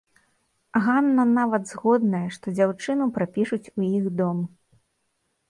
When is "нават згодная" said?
1.39-2.23